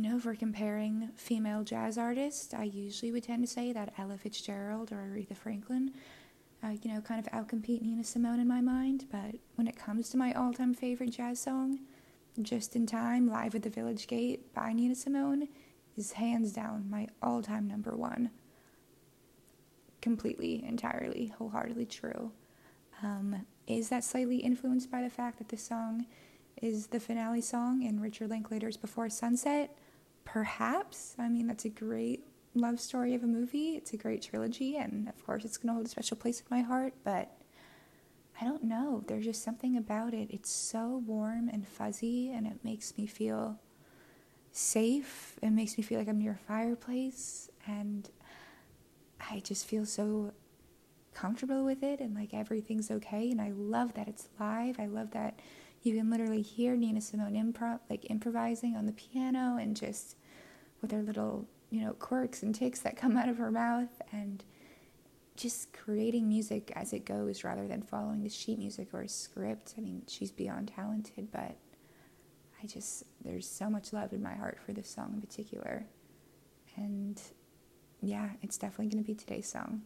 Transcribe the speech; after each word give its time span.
you 0.00 0.08
know, 0.08 0.16
if 0.16 0.24
we're 0.24 0.34
comparing 0.34 1.10
female 1.14 1.62
jazz 1.62 1.98
artists, 1.98 2.54
I 2.54 2.62
usually 2.64 3.12
would 3.12 3.24
tend 3.24 3.46
to 3.46 3.52
say 3.52 3.70
that 3.74 3.92
Ella 3.98 4.16
Fitzgerald 4.16 4.92
or 4.92 4.96
Aretha 4.96 5.36
Franklin, 5.36 5.92
uh, 6.64 6.70
you 6.82 6.90
know, 6.90 7.02
kind 7.02 7.20
of 7.20 7.30
outcompete 7.32 7.82
Nina 7.82 8.02
Simone 8.02 8.40
in 8.40 8.48
my 8.48 8.62
mind. 8.62 9.04
But 9.12 9.34
when 9.56 9.66
it 9.66 9.76
comes 9.76 10.08
to 10.08 10.16
my 10.16 10.32
all 10.32 10.54
time 10.54 10.72
favorite 10.72 11.10
jazz 11.10 11.38
song, 11.38 11.80
Just 12.40 12.74
in 12.74 12.86
Time, 12.86 13.28
Live 13.28 13.54
at 13.54 13.62
the 13.62 13.68
Village 13.68 14.06
Gate 14.06 14.54
by 14.54 14.72
Nina 14.72 14.94
Simone, 14.94 15.48
is 15.98 16.12
hands 16.12 16.54
down 16.54 16.88
my 16.88 17.06
all 17.22 17.42
time 17.42 17.68
number 17.68 17.94
one. 17.94 18.30
Completely, 20.00 20.64
entirely, 20.66 21.34
wholeheartedly 21.36 21.84
true. 21.84 22.32
Um, 23.02 23.44
is 23.66 23.90
that 23.90 24.02
slightly 24.02 24.38
influenced 24.38 24.90
by 24.90 25.02
the 25.02 25.10
fact 25.10 25.36
that 25.36 25.50
this 25.50 25.62
song 25.62 26.06
is 26.62 26.86
the 26.86 27.00
finale 27.00 27.42
song 27.42 27.82
in 27.82 28.00
Richard 28.00 28.30
Linklater's 28.30 28.78
Before 28.78 29.10
Sunset? 29.10 29.76
Perhaps. 30.32 31.16
I 31.18 31.28
mean, 31.28 31.48
that's 31.48 31.64
a 31.64 31.68
great 31.68 32.24
love 32.54 32.78
story 32.78 33.14
of 33.14 33.24
a 33.24 33.26
movie. 33.26 33.70
It's 33.76 33.92
a 33.92 33.96
great 33.96 34.22
trilogy, 34.22 34.76
and 34.76 35.08
of 35.08 35.26
course, 35.26 35.44
it's 35.44 35.56
going 35.56 35.68
to 35.68 35.74
hold 35.74 35.86
a 35.86 35.88
special 35.88 36.16
place 36.16 36.38
in 36.38 36.46
my 36.50 36.60
heart, 36.60 36.94
but 37.02 37.36
I 38.40 38.44
don't 38.44 38.62
know. 38.62 39.02
There's 39.08 39.24
just 39.24 39.42
something 39.42 39.76
about 39.76 40.14
it. 40.14 40.28
It's 40.30 40.48
so 40.48 41.02
warm 41.04 41.48
and 41.48 41.66
fuzzy, 41.66 42.30
and 42.30 42.46
it 42.46 42.60
makes 42.62 42.96
me 42.96 43.06
feel 43.06 43.58
safe. 44.52 45.36
It 45.42 45.50
makes 45.50 45.76
me 45.76 45.82
feel 45.82 45.98
like 45.98 46.08
I'm 46.08 46.20
near 46.20 46.38
a 46.40 46.46
fireplace, 46.46 47.50
and 47.66 48.08
I 49.28 49.40
just 49.40 49.66
feel 49.66 49.84
so 49.84 50.32
comfortable 51.12 51.64
with 51.64 51.82
it 51.82 52.00
and 52.00 52.14
like 52.14 52.32
everything's 52.32 52.90
okay. 52.90 53.30
And 53.30 53.40
I 53.40 53.50
love 53.50 53.94
that 53.94 54.08
it's 54.08 54.28
live. 54.38 54.78
I 54.78 54.86
love 54.86 55.10
that 55.10 55.40
you 55.82 55.96
can 55.96 56.10
literally 56.10 56.42
hear 56.42 56.76
Nina 56.76 57.00
Simone 57.00 57.34
improv 57.34 57.80
like 57.88 58.10
improvising 58.10 58.76
on 58.76 58.86
the 58.86 58.92
piano 58.92 59.56
and 59.58 59.76
just 59.76 60.16
with 60.82 60.92
her 60.92 61.02
little, 61.02 61.46
you 61.70 61.82
know, 61.82 61.92
quirks 61.94 62.42
and 62.42 62.54
ticks 62.54 62.80
that 62.80 62.96
come 62.96 63.16
out 63.16 63.28
of 63.28 63.38
her 63.38 63.50
mouth 63.50 64.02
and 64.12 64.44
just 65.36 65.72
creating 65.72 66.28
music 66.28 66.70
as 66.76 66.92
it 66.92 67.06
goes 67.06 67.44
rather 67.44 67.66
than 67.66 67.80
following 67.80 68.22
the 68.22 68.28
sheet 68.28 68.58
music 68.58 68.88
or 68.92 69.00
a 69.00 69.08
script. 69.08 69.74
I 69.78 69.80
mean, 69.80 70.02
she's 70.06 70.30
beyond 70.30 70.72
talented, 70.74 71.32
but 71.32 71.56
I 72.62 72.66
just 72.66 73.04
there's 73.24 73.48
so 73.48 73.70
much 73.70 73.92
love 73.92 74.12
in 74.12 74.22
my 74.22 74.34
heart 74.34 74.58
for 74.64 74.72
this 74.72 74.88
song 74.88 75.12
in 75.14 75.20
particular. 75.20 75.86
And 76.76 77.20
yeah, 78.02 78.30
it's 78.42 78.58
definitely 78.58 78.88
going 78.88 79.02
to 79.02 79.06
be 79.06 79.14
today's 79.14 79.48
song. 79.48 79.82